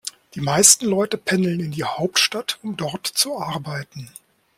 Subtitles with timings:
[0.33, 4.09] Die meisten Leute pendeln in die Hauptstadt, um dort zu arbeiten.